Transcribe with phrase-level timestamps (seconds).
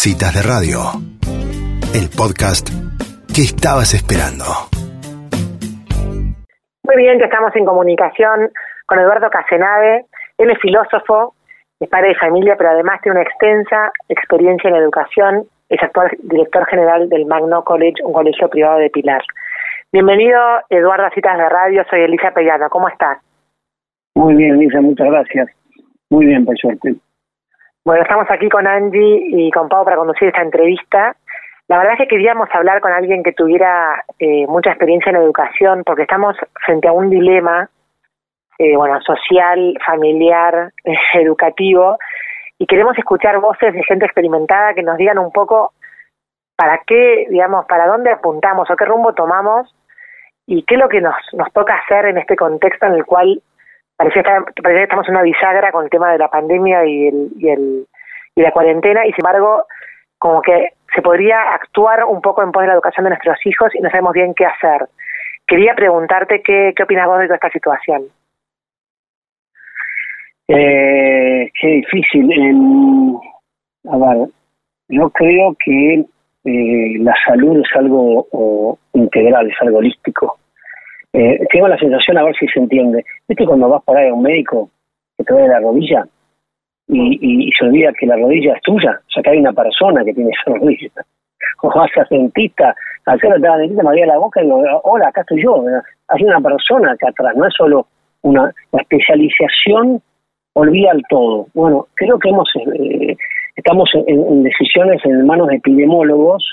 [0.00, 0.78] Citas de Radio,
[1.90, 2.70] el podcast
[3.34, 4.46] que estabas esperando.
[6.86, 8.52] Muy bien, ya estamos en comunicación
[8.86, 10.06] con Eduardo Casenave.
[10.38, 11.34] Él es filósofo,
[11.80, 15.48] es padre de familia, pero además tiene una extensa experiencia en educación.
[15.68, 19.22] Es actual director general del Magno College, un colegio privado de Pilar.
[19.92, 20.38] Bienvenido,
[20.70, 21.82] Eduardo, a Citas de Radio.
[21.90, 22.70] Soy Elisa Pellano.
[22.70, 23.18] ¿Cómo estás?
[24.14, 25.48] Muy bien, Elisa, muchas gracias.
[26.08, 26.94] Muy bien, por suerte.
[27.88, 31.16] Bueno, estamos aquí con Angie y con Pau para conducir esta entrevista.
[31.68, 35.84] La verdad es que queríamos hablar con alguien que tuviera eh, mucha experiencia en educación,
[35.86, 37.70] porque estamos frente a un dilema,
[38.58, 40.70] eh, bueno, social, familiar,
[41.14, 41.96] educativo,
[42.58, 45.72] y queremos escuchar voces de gente experimentada que nos digan un poco
[46.56, 49.74] para qué, digamos, para dónde apuntamos o qué rumbo tomamos
[50.44, 53.40] y qué es lo que nos, nos toca hacer en este contexto en el cual
[53.98, 57.48] parecía, que estamos en una bisagra con el tema de la pandemia y, el, y,
[57.48, 57.86] el,
[58.36, 59.64] y la cuarentena, y sin embargo,
[60.18, 63.74] como que se podría actuar un poco en pos de la educación de nuestros hijos
[63.74, 64.88] y no sabemos bien qué hacer.
[65.46, 68.04] Quería preguntarte qué, qué opinas vos de toda esta situación.
[70.46, 72.30] Eh, qué difícil.
[73.90, 74.28] a ver,
[74.88, 76.04] yo creo que
[76.44, 80.38] eh, la salud es algo integral, es algo holístico.
[81.12, 84.14] Eh, tengo la sensación, a ver si se entiende, ¿viste cuando vas por ahí a
[84.14, 84.70] un médico
[85.16, 86.06] que te duele la rodilla
[86.86, 89.00] y, y, se olvida que la rodilla es tuya?
[89.06, 90.90] O sea, que hay una persona que tiene esa rodilla.
[91.62, 92.74] O vas a dentista,
[93.06, 95.64] hacer la dentista, me abría la boca y digo, hola, acá estoy yo.
[96.08, 97.86] Hay una persona acá atrás, no es solo
[98.22, 100.02] una la especialización
[100.52, 101.46] olvida el todo.
[101.54, 103.16] Bueno, creo que hemos eh,
[103.56, 106.44] estamos en, decisiones en manos de epidemiólogos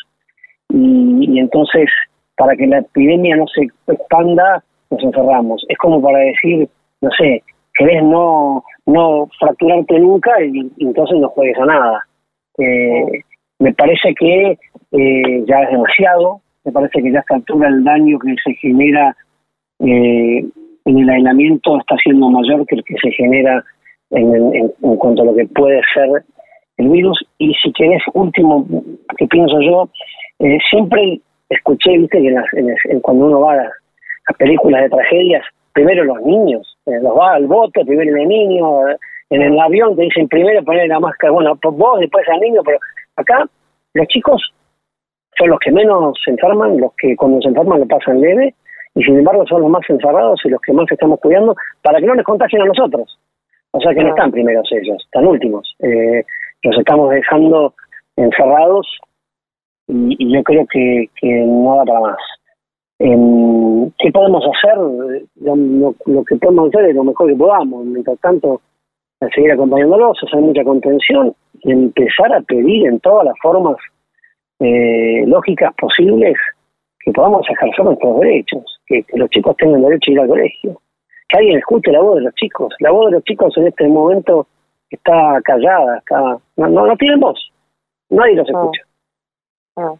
[0.69, 1.89] y entonces
[2.37, 5.65] para que la epidemia no se expanda, nos encerramos.
[5.69, 6.67] Es como para decir,
[7.01, 7.43] no sé,
[7.75, 12.03] querés no, no fracturarte nunca y, entonces no juegues a nada.
[12.57, 13.21] Eh,
[13.59, 14.57] me parece que
[14.91, 18.53] eh, ya es demasiado, me parece que ya a esta altura el daño que se
[18.55, 19.15] genera
[19.79, 20.45] eh,
[20.85, 23.63] en el aislamiento está siendo mayor que el que se genera
[24.11, 26.23] en, en, en, cuanto a lo que puede ser
[26.77, 27.19] el virus.
[27.37, 28.65] Y si querés, último
[29.17, 29.89] que pienso yo,
[30.69, 32.35] siempre escuché, viste, que
[32.91, 33.71] en cuando uno va a las
[34.37, 38.87] películas de tragedias, primero los niños, eh, los va al bote, primero el niño,
[39.29, 42.79] en el avión te dicen primero poner la máscara, bueno, vos después al niño, pero
[43.15, 43.45] acá
[43.93, 44.41] los chicos
[45.37, 48.53] son los que menos se enferman, los que cuando se enferman le pasan leve,
[48.95, 52.05] y sin embargo son los más encerrados y los que más estamos cuidando para que
[52.05, 53.19] no les contagien a nosotros.
[53.71, 55.75] O sea que no están primeros ellos, están últimos.
[55.79, 56.23] Eh,
[56.63, 57.73] los estamos dejando
[58.15, 58.87] encerrados
[59.87, 62.17] y, yo creo que, que no da para más.
[62.99, 64.77] Eh, ¿Qué podemos hacer?
[64.77, 67.85] Lo, que podemos hacer es lo mejor que podamos.
[67.85, 68.61] Mientras tanto,
[69.33, 73.77] seguir acompañándolos, hacer mucha contención y empezar a pedir en todas las formas
[74.59, 76.35] eh, lógicas posibles
[76.99, 80.81] que podamos ejercer nuestros derechos, que, los chicos tengan derecho a ir al colegio,
[81.29, 82.73] que alguien escuche la voz de los chicos.
[82.79, 84.47] La voz de los chicos en este momento
[84.89, 87.39] está callada, está no, no, no tienen voz,
[88.09, 88.81] nadie los escucha.
[89.75, 89.93] Ah.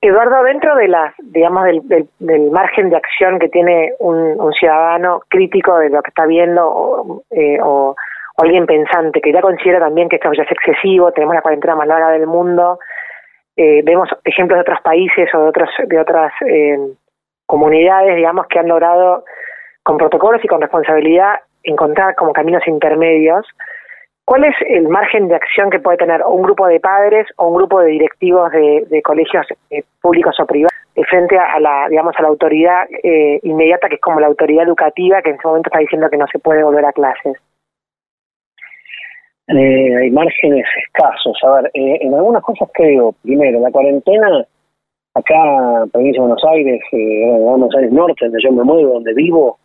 [0.00, 5.90] Eduardo, dentro de las, digamos, del, margen de acción que tiene un, ciudadano crítico de
[5.90, 7.94] lo que está viendo o, eh, o,
[8.36, 11.86] alguien pensante que ya considera también que esto ya es excesivo, tenemos la cuarentena más
[11.86, 12.80] larga del mundo,
[13.56, 16.78] eh, vemos ejemplos de otros países o de otros de otras eh,
[17.46, 19.24] comunidades, digamos, que han logrado
[19.84, 23.46] con protocolos y con responsabilidad encontrar como caminos intermedios
[24.32, 27.54] ¿Cuál es el margen de acción que puede tener un grupo de padres o un
[27.54, 30.72] grupo de directivos de, colegios eh, públicos o privados
[31.10, 35.20] frente a la, digamos, a la autoridad eh, inmediata, que es como la autoridad educativa,
[35.20, 37.36] que en este momento está diciendo que no se puede volver a clases?
[39.48, 41.38] Eh, hay márgenes escasos.
[41.44, 44.46] A ver, en algunas cosas creo, primero, la cuarentena,
[45.12, 49.58] acá Provincia de Buenos Aires, en Buenos Aires Norte, donde yo me muevo, donde vivo,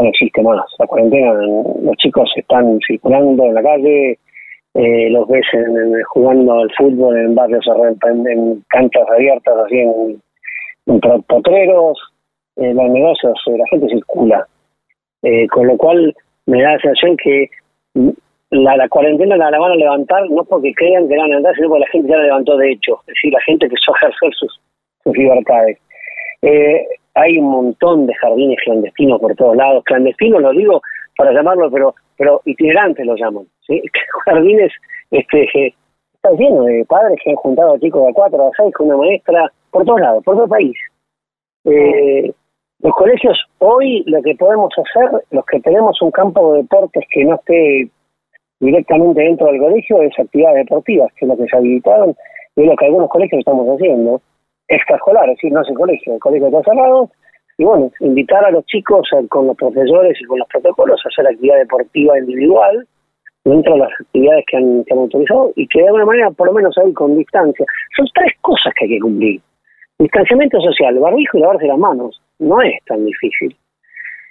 [0.00, 0.64] no existe más.
[0.78, 4.18] La cuarentena, los chicos están circulando en la calle,
[4.74, 7.66] eh, los ves en, jugando al fútbol en barrios,
[8.04, 10.20] en, en canchas abiertas, así en,
[11.26, 11.98] potreros,
[12.56, 14.46] en los negocios, eh, la gente circula.
[15.22, 16.14] Eh, con lo cual
[16.46, 17.50] me da la sensación que
[18.50, 21.56] la, la cuarentena la, van a levantar no porque crean que la van a levantar,
[21.56, 23.96] sino porque la gente ya la levantó de hecho, es decir, la gente que a
[23.96, 24.60] ejercer sus,
[25.04, 25.78] sus libertades.
[26.42, 26.86] Eh,
[27.18, 30.80] hay un montón de jardines clandestinos por todos lados, clandestinos lo digo
[31.16, 33.82] para llamarlo, pero pero itinerantes lo llaman, ¿sí?
[34.26, 34.72] jardines
[35.10, 35.74] este
[36.14, 38.96] está lleno de padres que han juntado a chicos de cuatro a seis con una
[38.96, 40.76] maestra por todos lados, por todo el país.
[41.64, 42.32] Eh,
[42.80, 47.24] los colegios hoy lo que podemos hacer, los que tenemos un campo de deportes que
[47.24, 47.88] no esté
[48.60, 52.16] directamente dentro del colegio es actividades deportivas, que es lo que se habilitaron
[52.56, 54.20] y es lo que algunos colegios estamos haciendo,
[54.68, 57.10] extraescolar, es decir, no es colegio, el colegio está cerrado,
[57.58, 61.26] y bueno, invitar a los chicos con los profesores y con los protocolos a hacer
[61.26, 62.86] actividad deportiva individual
[63.44, 66.46] dentro de las actividades que han, que han autorizado y que de alguna manera, por
[66.46, 67.66] lo menos ahí con distancia.
[67.96, 69.40] Son tres cosas que hay que cumplir.
[69.98, 72.20] Distanciamiento social, barbijo y lavarse las manos.
[72.38, 73.56] No es tan difícil.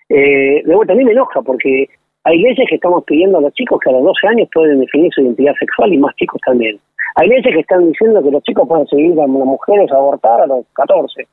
[0.08, 1.90] Eh, luego también me enoja porque
[2.24, 5.12] hay leyes que estamos pidiendo a los chicos que a los 12 años pueden definir
[5.14, 6.80] su identidad sexual y más chicos también.
[7.16, 10.42] Hay leyes que están diciendo que los chicos pueden seguir a las mujeres a abortar
[10.42, 11.28] a los 14.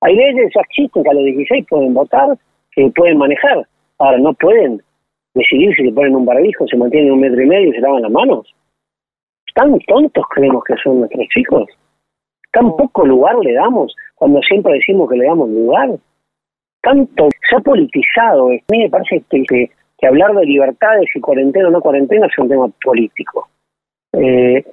[0.00, 2.36] Hay leyes ya existen que a los 16 pueden votar,
[2.72, 3.66] que pueden manejar.
[3.98, 4.82] Ahora no pueden
[5.34, 8.02] decidir si se ponen un barbijo, se mantienen un metro y medio y se lavan
[8.02, 8.54] las manos.
[9.54, 11.68] ¿Tan tontos creemos que son nuestros chicos?
[12.52, 15.90] ¿Tan poco lugar le damos cuando siempre decimos que le damos lugar?
[16.80, 18.48] Tanto se ha politizado.
[18.48, 22.38] A mí me parece que que hablar de libertades y cuarentena o no cuarentena es
[22.38, 23.48] un tema político.
[24.12, 24.64] Eh,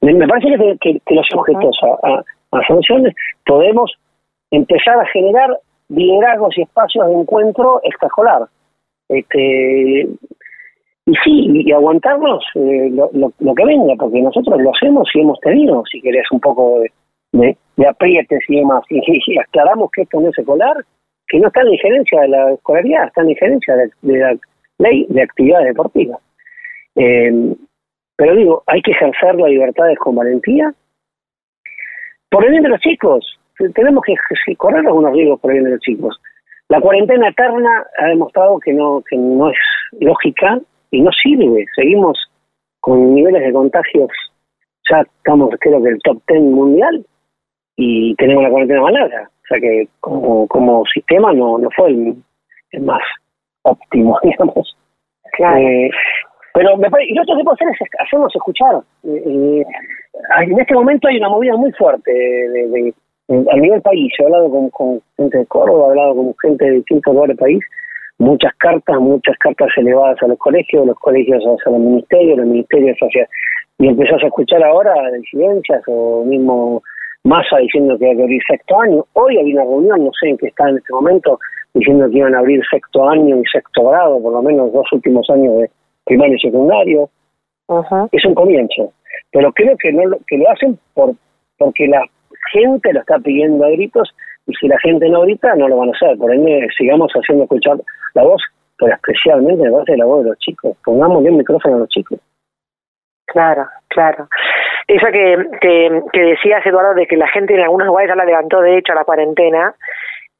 [0.00, 2.22] me parece que, los sujetos a,
[2.52, 3.92] a, sanciones podemos
[4.50, 8.46] empezar a generar liderazgos y espacios de encuentro extraescolar.
[9.08, 10.08] Este,
[11.06, 15.82] y sí, y aguantarnos eh, lo, que venga, porque nosotros lo hacemos y hemos tenido,
[15.90, 16.80] si querés, un poco
[17.32, 18.84] de, de, aprietes y demás.
[18.88, 20.76] Y, aclaramos que esto no es escolar,
[21.28, 24.36] que no está en injerencia de la escolaridad, está en injerencia de, de la
[24.78, 26.20] ley de actividades deportivas.
[26.96, 27.54] Eh,
[28.20, 30.74] pero digo, hay que ejercer las libertades con valentía.
[32.28, 33.40] Por el bien de los chicos,
[33.74, 34.14] tenemos que
[34.56, 36.20] correr algunos riesgos por el bien de los chicos.
[36.68, 39.56] La cuarentena eterna ha demostrado que no, que no es
[40.00, 41.64] lógica y no sirve.
[41.74, 42.18] Seguimos
[42.80, 44.10] con niveles de contagios,
[44.90, 47.06] ya estamos creo que el top 10 mundial
[47.76, 49.30] y tenemos la cuarentena más larga.
[49.30, 53.00] O sea que como, como sistema no, no fue el más
[53.62, 54.76] óptimo, digamos.
[55.32, 55.56] Claro.
[55.56, 55.90] Eh,
[56.54, 58.80] pero me parece, y lo otro que hacer es hacernos escuchar.
[59.04, 59.64] Eh, eh,
[60.42, 62.92] en este momento hay una movida muy fuerte de,
[63.28, 64.12] a nivel país.
[64.18, 67.64] He hablado con, gente de Córdoba, he hablado con gente de distintos lugares del país.
[68.18, 72.98] Muchas cartas, muchas cartas elevadas a los colegios, los colegios hacia los ministerios, los ministerios
[73.00, 73.28] hacia.
[73.78, 76.82] Y empezás a escuchar ahora disidencias o mismo
[77.24, 79.04] Massa diciendo que hay que abrir sexto año.
[79.12, 81.38] Hoy hay una reunión, no sé en qué está en este momento,
[81.74, 85.28] diciendo que iban a abrir sexto año y sexto grado, por lo menos dos últimos
[85.30, 85.70] años de
[86.04, 87.10] primario y secundario.
[88.10, 88.92] Es un comienzo.
[89.30, 91.14] Pero creo que no lo, que lo hacen por
[91.58, 92.02] porque la
[92.52, 94.10] gente lo está pidiendo a gritos
[94.46, 96.16] y si la gente no grita no lo van a hacer.
[96.18, 97.76] Por ende, sigamos haciendo escuchar
[98.14, 98.42] la voz,
[98.78, 100.76] pero especialmente la voz de la voz de los chicos.
[100.84, 102.18] Pongamos bien micrófono a los chicos.
[103.26, 104.28] Claro, claro.
[104.88, 108.24] Eso que, que, que decías, Eduardo, de que la gente en algunos lugares ya la
[108.24, 109.74] levantó de hecho a la cuarentena,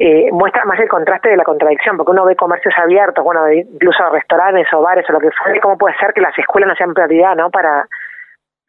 [0.03, 4.09] eh, muestra más el contraste de la contradicción, porque uno ve comercios abiertos, bueno, incluso
[4.09, 6.95] restaurantes o bares o lo que fuera, cómo puede ser que las escuelas no sean
[6.95, 7.51] prioridad, ¿no?
[7.51, 7.87] Para,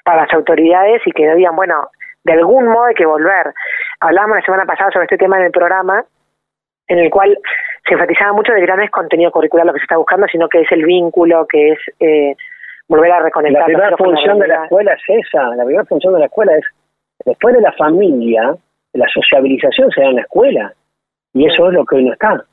[0.04, 1.88] para las autoridades y que no digan, bueno,
[2.26, 3.54] de algún modo hay que volver.
[4.02, 6.04] Hablábamos la semana pasada sobre este tema en el programa,
[6.90, 7.38] en el cual
[7.88, 10.50] se enfatizaba mucho de que no es contenido curricular lo que se está buscando, sino
[10.50, 12.36] que es el vínculo, que es eh,
[12.90, 13.62] volver a reconectar.
[13.62, 16.66] La primera función de la escuela es esa, la primera función de la escuela es,
[17.24, 18.54] después de la familia,
[18.92, 20.74] la sociabilización se da en la escuela
[21.34, 22.44] y eso es lo que hoy no está.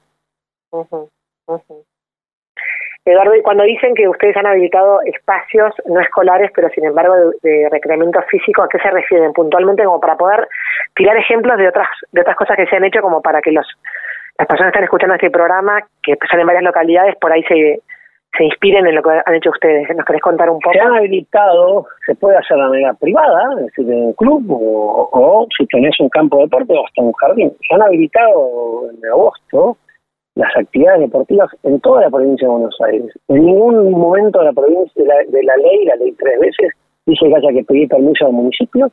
[3.05, 7.69] Eduardo, y cuando dicen que ustedes han habilitado espacios no escolares, pero sin embargo de,
[7.71, 9.85] recreamiento físico, ¿a qué se refieren puntualmente?
[9.85, 10.47] Como para poder
[10.95, 13.67] tirar ejemplos de otras de otras cosas que se han hecho, como para que los
[14.37, 17.81] las personas que están escuchando este programa, que están en varias localidades, por ahí se,
[18.37, 19.89] se inspiren en lo que han hecho ustedes.
[19.97, 20.73] ¿Nos querés contar un poco?
[20.73, 25.47] Se han habilitado, se puede hacer de manera privada, es decir, en un club, o,
[25.57, 27.53] si tenés un campo de deporte o hasta un jardín.
[27.67, 29.77] Se han habilitado en agosto
[30.35, 33.13] las actividades deportivas en toda la provincia de Buenos Aires.
[33.29, 36.73] En ningún momento de la provincia de la, de la ley, la ley tres veces,
[37.07, 38.91] dice que haya que pedir permiso al municipio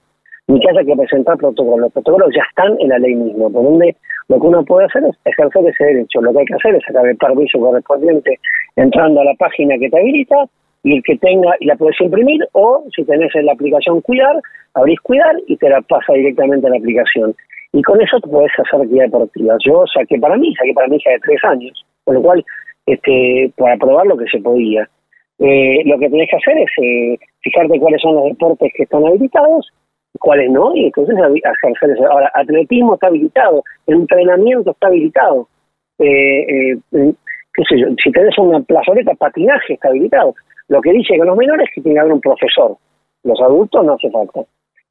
[0.47, 1.81] ni que haya que presentar protocolos.
[1.81, 3.95] Los protocolos ya están en la ley misma, por donde
[4.27, 6.21] lo que uno puede hacer es ejercer ese derecho.
[6.21, 8.39] Lo que hay que hacer es sacar el permiso correspondiente
[8.75, 10.45] entrando a la página que te habilita
[10.83, 14.35] y el que tenga, y la puedes imprimir, o si tenés en la aplicación Cuidar,
[14.75, 17.35] abrís Cuidar y te la pasa directamente a la aplicación.
[17.73, 19.57] Y con eso te puedes hacer actividad deportiva.
[19.65, 22.45] Yo saqué para mí, saqué para mi hija de tres años, con lo cual,
[22.85, 24.87] este, para probar lo que se podía.
[25.39, 29.05] Eh, lo que tenés que hacer es eh, fijarte cuáles son los deportes que están
[29.05, 29.73] habilitados
[30.19, 31.15] cuáles no, y entonces.
[32.09, 35.47] Ahora, atletismo está habilitado, entrenamiento está habilitado.
[35.99, 37.13] Eh, eh,
[37.53, 40.35] qué sé yo, si tenés una plazoleta, patinaje está habilitado.
[40.67, 42.77] Lo que dice que los menores es que tiene que haber un profesor.
[43.23, 44.41] Los adultos no hace falta.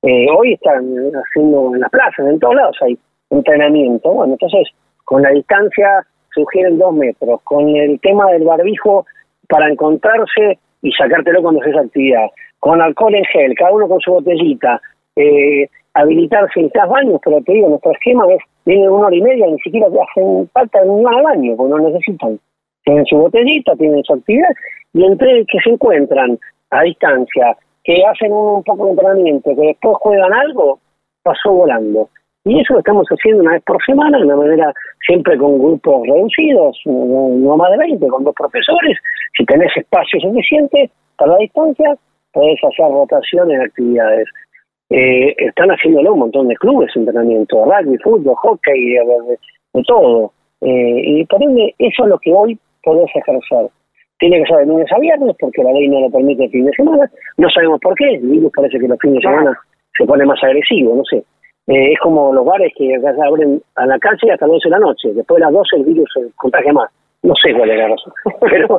[0.03, 2.99] Eh, hoy están haciendo en las plazas, en todos lados hay
[3.31, 4.13] entrenamiento.
[4.13, 4.69] Bueno, entonces,
[5.05, 7.41] con la distancia sugieren dos metros.
[7.43, 9.07] Con el tema del barbijo,
[9.49, 12.27] para encontrarse y sacártelo cuando haces actividad.
[12.61, 14.81] Con alcohol en gel, cada uno con su botellita,
[15.17, 19.23] eh, habilitarse en tres baños, pero te digo, nuestro esquema es, vienen una hora y
[19.23, 22.39] media, ni siquiera hacen falta ni al baño, porque no necesitan.
[22.85, 24.51] Tienen su botellita, tienen su actividad,
[24.93, 26.39] y entre que se encuentran
[26.71, 30.81] a distancia, que hacen un, poco de entrenamiento, que después juegan algo,
[31.23, 32.09] pasó volando.
[32.45, 34.73] Y eso lo estamos haciendo una vez por semana, de una manera
[35.07, 38.99] siempre con grupos reducidos, no más de 20, con dos profesores.
[39.37, 41.97] Si tenés espacio suficiente para la distancia,
[42.33, 44.29] podés hacer rotación en actividades.
[44.91, 50.33] Eh, están haciéndolo un montón de clubes, entrenamiento rugby, fútbol, hockey, de, todo.
[50.61, 53.69] Eh, y por ende, eso es lo que hoy podés ejercer.
[54.19, 56.67] Tiene que ser de lunes a viernes porque la ley no lo permite el fin
[56.67, 57.11] de semana.
[57.37, 58.15] No sabemos por qué.
[58.15, 59.59] El virus parece que los fines de semana
[59.97, 61.25] se pone más agresivo, no sé.
[61.67, 64.79] Eh, es como los bares que abren a la calle hasta las 12 de la
[64.79, 65.13] noche.
[65.15, 66.91] Después de las 12 el virus se contagia más.
[67.23, 68.13] No sé cuál es la razón.
[68.41, 68.79] Pero,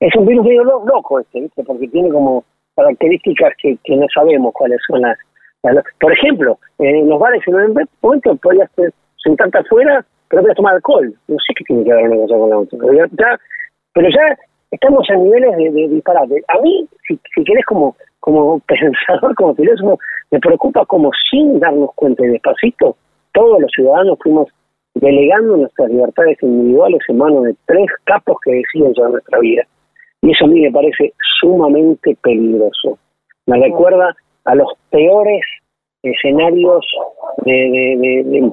[0.00, 1.64] es un virus medio loco este, ¿viste?
[1.64, 2.44] porque tiene como
[2.76, 5.18] características que, que no sabemos cuáles son las,
[6.00, 8.70] por ejemplo, en los bares en un momento podías
[9.22, 11.14] sentarte afuera, pero podías tomar alcohol.
[11.28, 13.40] No sé qué tiene que ver una cosa con la otra.
[13.92, 14.38] Pero ya,
[14.70, 16.42] estamos a niveles de, de disparate.
[16.48, 19.98] A mí, si, si querés como, como pensador, como filósofo,
[20.30, 22.96] me preocupa como sin darnos cuenta y despacito,
[23.32, 24.48] todos los ciudadanos fuimos
[24.94, 29.62] delegando nuestras libertades individuales en manos de tres capos que deciden sobre nuestra vida.
[30.22, 32.98] Y eso a mí me parece sumamente peligroso.
[33.46, 35.42] Me recuerda a los peores
[36.02, 36.86] escenarios
[37.44, 38.50] de,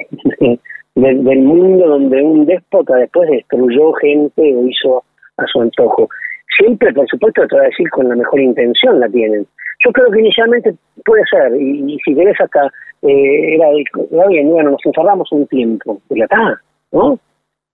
[0.95, 5.03] del mundo donde un déspota después destruyó gente o hizo
[5.38, 6.09] a su antojo.
[6.57, 9.45] Siempre, por supuesto, te voy a decir con la mejor intención la tienen.
[9.86, 10.74] Yo creo que inicialmente
[11.05, 12.65] puede ser, y, si querés hasta,
[13.03, 13.67] eh, era,
[14.12, 16.59] era, bien, bueno, nos encerramos un tiempo, y ya está,
[16.91, 17.19] ¿no?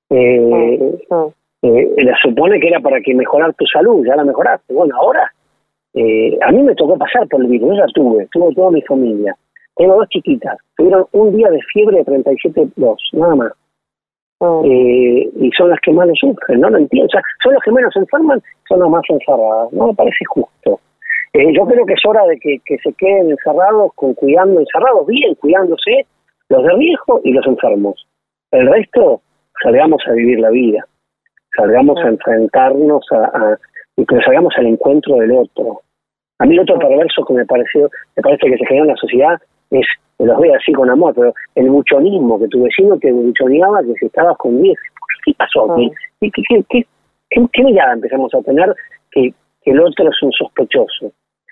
[0.09, 0.79] Eh,
[1.63, 4.73] eh, la supone que era para que mejorar tu salud, ya la mejoraste.
[4.73, 5.31] Bueno, ahora,
[5.93, 8.81] eh, a mí me tocó pasar por el virus, yo ya tuve, tuve toda mi
[8.81, 9.33] familia.
[9.77, 13.51] Tengo dos chiquitas, tuvieron un día de fiebre de 37,2, nada más.
[14.39, 14.61] Oh.
[14.65, 17.07] Eh, y son las que más lo sufren, no lo entiendo.
[17.07, 19.71] O sea, son los que menos se enferman, son los más encerradas.
[19.71, 20.81] No me parece justo.
[21.31, 25.07] Eh, yo creo que es hora de que, que se queden encerrados, con cuidando, encerrados
[25.07, 26.05] bien, cuidándose,
[26.49, 28.05] los de riesgo y los enfermos.
[28.51, 29.21] El resto,
[29.63, 30.85] salgamos a vivir la vida
[31.55, 33.57] salgamos a enfrentarnos a,
[33.95, 35.81] y que salgamos al encuentro del otro.
[36.39, 38.97] A mí el otro perverso que me pareció, me parece que se genera en la
[38.97, 39.41] sociedad
[39.71, 39.85] es,
[40.19, 44.05] los veo así con amor, pero el buchonismo, que tu vecino te buchoneaba que si
[44.05, 44.77] estabas con 10,
[45.25, 45.75] ¿qué pasó?
[45.75, 46.85] ¿Qué, qué,
[47.51, 48.75] qué, mirada empezamos a tener
[49.11, 49.33] que,
[49.65, 51.11] el otro es un sospechoso?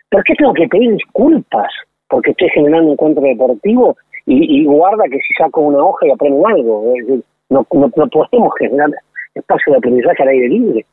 [0.10, 1.72] ¿Por qué tengo que pedir disculpas
[2.10, 6.46] porque estoy generando un encuentro deportivo y, guarda que si saco una hoja y aprendo
[6.48, 6.93] algo?
[7.50, 8.89] No, no, no podemos generar
[9.35, 10.85] espacio de aprendizaje al aire libre.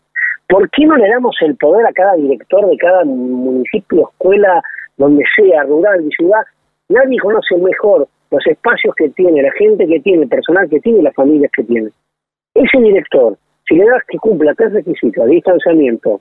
[0.48, 4.62] ¿Por qué no le damos el poder a cada director de cada municipio, escuela,
[4.96, 6.42] donde sea, rural y ciudad?
[6.88, 11.02] Nadie conoce mejor los espacios que tiene, la gente que tiene, el personal que tiene
[11.02, 11.90] las familias que tiene.
[12.54, 13.36] Ese director,
[13.68, 16.20] si le das que cumpla tres requisitos, distanciamiento,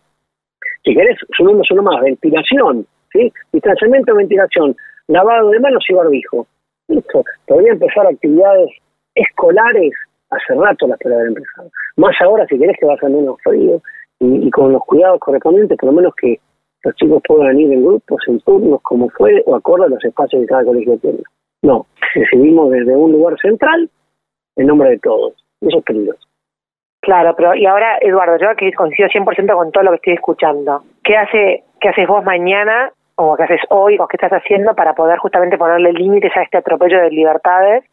[0.84, 3.32] si querés, sumemos uno más, ventilación, ¿sí?
[3.52, 4.76] Distanciamiento, ventilación,
[5.08, 6.48] lavado de manos y barbijo.
[6.88, 8.70] Listo, podría empezar actividades
[9.16, 9.94] escolares
[10.30, 11.70] hace rato las puede haber empezado.
[11.98, 13.82] Más ahora, si querés que va a ser menos frío
[14.20, 16.40] y, con los cuidados correspondientes, por lo menos que
[16.84, 20.42] los chicos puedan ir en grupos, en turnos, como fue, o acorde a los espacios
[20.42, 21.20] que cada colegio tiene.
[21.62, 23.90] No, decidimos desde un lugar central
[24.56, 25.34] en nombre de todos.
[25.62, 26.28] Eso es peligroso.
[27.02, 30.84] Claro, pero y ahora, Eduardo, yo que coincido 100% con todo lo que estoy escuchando.
[31.04, 34.94] ¿Qué hace qué haces vos mañana o qué haces hoy o qué estás haciendo para
[34.94, 37.84] poder justamente ponerle límites a este atropello de libertades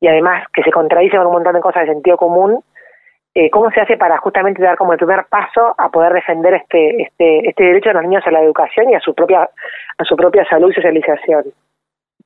[0.00, 2.62] y además que se contradice con un montón de cosas de sentido común,
[3.34, 7.02] eh, ¿cómo se hace para justamente dar como el primer paso a poder defender este,
[7.02, 9.48] este, este derecho de los niños a la educación y a su propia,
[9.98, 11.44] a su propia salud y socialización?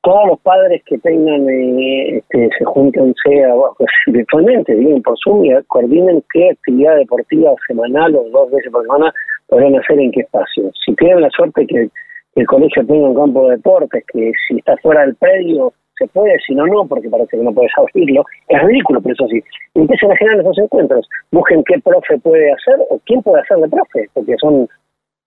[0.02, 3.54] Todos los padres que tengan, eh, este, se junten, sea
[4.06, 9.12] virtualmente, digan por Zoom, y coordinen qué actividad deportiva semanal o dos veces por semana
[9.48, 10.70] podrán hacer en qué espacio.
[10.84, 11.88] Si tienen la suerte que
[12.34, 16.38] el colegio tenga un campo de deportes, que si está fuera del predio se puede,
[16.46, 18.24] si no, no, porque parece que no puedes abrirlo.
[18.48, 19.42] Es ridículo, pero eso sí.
[19.74, 21.08] Empiecen a generar esos encuentros.
[21.30, 24.68] Busquen qué profe puede hacer o quién puede hacer de profe, porque son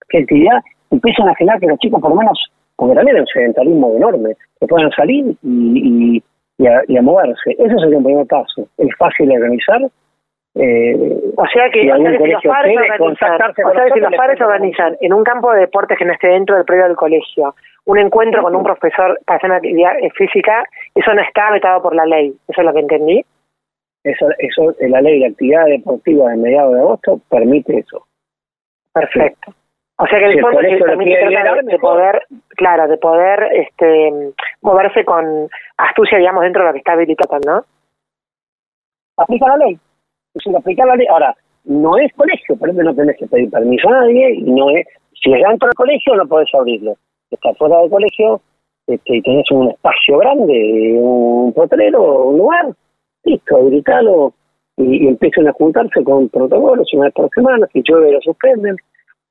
[0.10, 0.62] qué actividad.
[0.92, 2.40] Empiezan a generar que los chicos, por lo menos,
[2.76, 6.22] porque también es un sedentarismo enorme, que puedan salir y,
[6.58, 7.52] y, a, moverse.
[7.58, 8.68] Ese sería un primer paso.
[8.78, 9.82] Es fácil de organizar.
[10.56, 10.96] Eh,
[11.36, 13.16] o sea que, si, los padres organizan, o
[13.74, 16.64] sea que los padres organizan en un campo de deportes que no esté dentro del
[16.64, 17.54] predio del colegio
[17.86, 21.96] un encuentro con un profesor para hacer una actividad física, eso no está vetado por
[21.96, 23.26] la ley, eso es lo que entendí.
[24.04, 28.06] Eso, eso la ley de actividad deportiva de mediados de agosto permite eso.
[28.94, 29.54] Perfecto.
[29.98, 35.48] O sea que el fondo también trata de, poder, claro, de poder este, moverse con
[35.78, 37.64] astucia, digamos, dentro de lo que está habilitado, ¿no?
[39.18, 39.80] Aplica la ley.
[40.36, 40.98] Es aplicar la.
[41.10, 44.70] Ahora, no es colegio, por ejemplo, no tenés que pedir permiso a nadie, y no
[44.70, 44.86] es,
[45.24, 46.96] si es dentro del colegio no podés abrirlo.
[47.32, 48.42] Estás fuera del colegio
[48.88, 52.68] este, y tenés un espacio grande, un potrero, un lugar,
[53.24, 54.34] listo, habilitalo
[54.78, 58.76] y, y empiezan a juntarse con protocolos una vez por semana, si llueve lo suspenden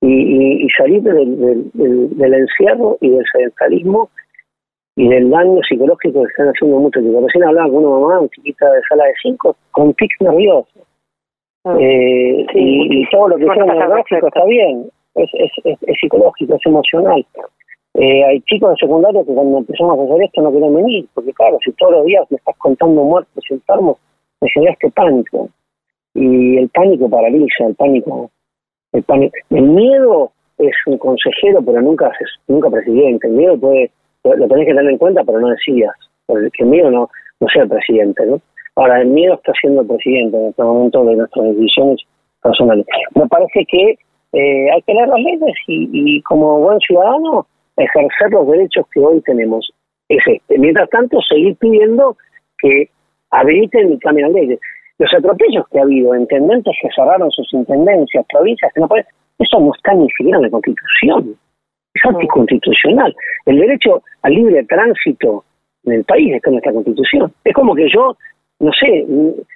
[0.01, 4.11] y, y, salir del, del, encierro y del sedentarismo
[4.97, 7.25] y del daño psicológico que están haciendo muchos chicos.
[7.25, 10.83] Recién hablaba con una mamá, un chiquita de sala de cinco, con tics nerviosos.
[11.65, 11.77] Ah.
[11.79, 17.25] eh, y, todo lo que sea neurológico está bien, es, es, es, psicológico, es emocional.
[17.95, 21.33] Eh, hay chicos de secundario que cuando empezamos a hacer esto no quieren venir, porque
[21.33, 23.99] claro, si todos los días me estás contando muertos y enfermos,
[24.41, 25.49] me genera este pánico.
[26.15, 28.31] Y el pánico paraliza, el pánico
[28.95, 32.13] el, miedo es un consejero, pero nunca
[32.47, 33.27] nunca presidente.
[33.27, 33.91] El miedo puede,
[34.23, 35.95] lo tenés que tener en cuenta, pero no decías.
[36.27, 38.41] Porque el miedo no, no sea el presidente, ¿no?
[38.77, 42.01] Ahora, el miedo está siendo el presidente en este momento de nuestras decisiones
[42.43, 42.87] personales.
[43.15, 43.99] Me parece que
[44.33, 49.01] eh, hay que leer las leyes y, y, como buen ciudadano ejercer los derechos que
[49.01, 49.71] hoy tenemos.
[50.09, 50.59] Es este.
[50.59, 52.17] Mientras tanto, seguir pidiendo
[52.59, 52.89] que
[53.31, 54.61] habiliten y cambien las leyes
[54.99, 59.07] los atropellos que ha habido, intendentes que cerraron sus intendencias, provincias que no pueden,
[59.39, 61.37] eso no está ni siquiera en la Constitución,
[61.95, 63.15] es anticonstitucional.
[63.47, 65.45] El derecho al libre tránsito
[65.85, 67.33] en el país está en nuestra Constitución.
[67.45, 68.17] Es como que yo,
[68.61, 69.05] no sé,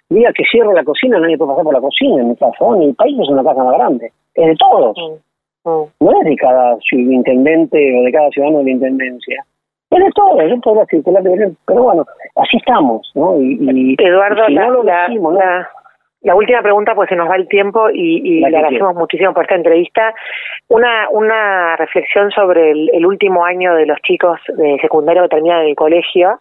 [0.08, 2.64] diga que cierro la cocina, nadie puede pasar por la cocina en mi casa.
[2.76, 4.96] en el país es una casa más grande, es de todos.
[5.64, 9.44] No es de cada intendente o de cada ciudadano de la intendencia.
[9.90, 11.22] Es de todo, yo podría circular,
[11.66, 12.04] pero bueno,
[12.36, 13.40] así estamos, ¿no?
[13.40, 15.68] Y, Eduardo, la,
[16.22, 19.54] la, última pregunta, pues se nos va el tiempo y, le agradecemos muchísimo por esta
[19.54, 20.14] entrevista.
[20.68, 25.74] Una, una reflexión sobre el, último año de los chicos de secundario que terminan el
[25.74, 26.40] colegio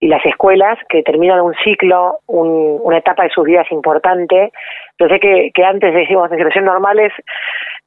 [0.00, 4.52] y las escuelas que terminan un ciclo, un, una etapa de sus vidas importante.
[4.98, 7.12] Yo sé que, antes decimos en situaciones normales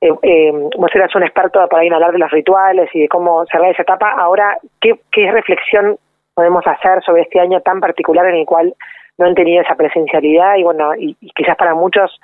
[0.01, 3.07] eh, eh, vos eras un experto para ir a hablar de los rituales y de
[3.07, 4.11] cómo cerrar esa etapa.
[4.17, 5.97] Ahora, ¿qué, ¿qué reflexión
[6.33, 8.73] podemos hacer sobre este año tan particular en el cual
[9.17, 12.19] no han tenido esa presencialidad y bueno, y, quizás para muchos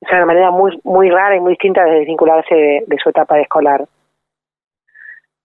[0.00, 3.42] es una manera muy muy rara y muy distinta de desvincularse de, su etapa de
[3.42, 3.84] escolar?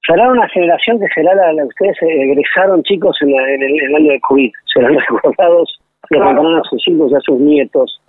[0.07, 4.51] Será una generación que será la, la ustedes egresaron chicos en, el, año de COVID,
[4.73, 8.01] serán recordados, le contarán a sus hijos y a sus nietos.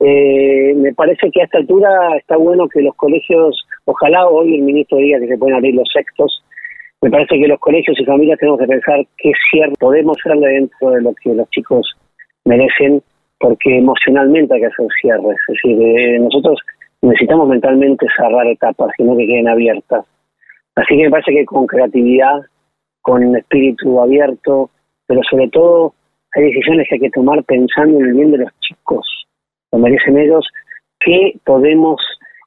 [0.00, 4.62] Eh, me parece que a esta altura está bueno que los colegios, ojalá hoy el
[4.62, 6.42] ministro diga que se pueden abrir los sextos,
[7.04, 10.48] me parece que los colegios y familias tenemos que pensar que es cierto, podemos hacerle
[10.48, 11.86] dentro de lo que los chicos
[12.46, 13.02] merecen,
[13.38, 15.36] porque emocionalmente hay que hacer cierres.
[15.48, 16.58] Es decir, eh, nosotros
[17.02, 20.06] necesitamos mentalmente cerrar etapas, sino que queden abiertas.
[20.76, 22.40] Así que me parece que con creatividad,
[23.02, 24.70] con espíritu abierto,
[25.06, 25.94] pero sobre todo
[26.34, 29.06] hay decisiones que hay que tomar pensando en el bien de los chicos,
[29.72, 30.46] lo merecen ellos,
[31.00, 32.00] qué podemos,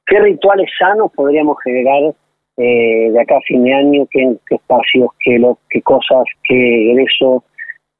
[0.06, 2.14] qué rituales sanos podríamos generar
[2.58, 7.44] eh, de acá a fin de año, qué, espacios, qué, lo, qué cosas, qué egreso,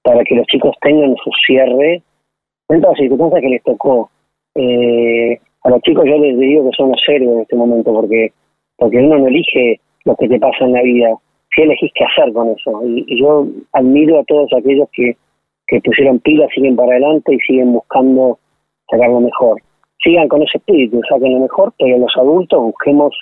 [0.03, 2.03] para que los chicos tengan su cierre
[2.69, 4.11] en todas las circunstancias que les tocó.
[4.57, 8.33] Eh, a los chicos yo les digo que son los héroes en este momento, porque
[8.77, 11.15] porque uno no elige lo que te pasa en la vida,
[11.55, 12.81] si elegís qué hacer con eso.
[12.85, 15.17] Y, yo admiro a todos aquellos que,
[15.67, 18.39] que pusieron pilas, siguen para adelante y siguen buscando
[18.91, 19.61] sacar lo mejor.
[20.03, 23.15] Sigan con ese espíritu, saquen lo mejor, pero los adultos busquemos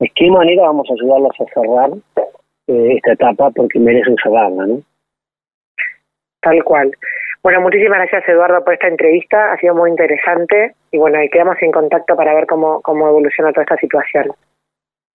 [0.00, 1.90] de qué manera vamos a ayudarlos a cerrar
[2.66, 4.80] eh, esta etapa porque merecen cerrarla, ¿no?
[6.40, 6.90] Tal cual.
[7.42, 11.56] Bueno, muchísimas gracias Eduardo por esta entrevista, ha sido muy interesante y bueno, y quedamos
[11.60, 14.32] en contacto para ver cómo, cómo evoluciona toda esta situación.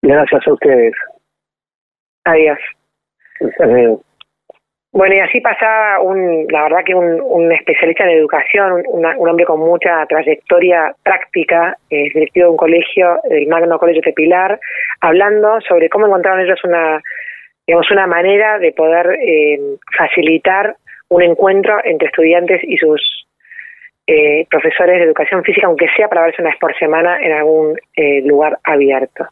[0.05, 0.93] Gracias a ustedes.
[2.25, 2.59] Adiós.
[4.91, 9.29] Bueno, y así pasaba un, la verdad que un, un especialista en educación, un, un,
[9.29, 14.59] hombre con mucha trayectoria práctica, eh, directivo de un colegio, el Magno Colegio de Pilar,
[15.01, 17.01] hablando sobre cómo encontraron ellos una,
[17.67, 19.59] digamos, una manera de poder eh,
[19.97, 20.75] facilitar
[21.09, 23.27] un encuentro entre estudiantes y sus
[24.07, 27.75] eh, profesores de educación física, aunque sea para verse una vez por semana en algún
[27.95, 29.27] eh, lugar abierto.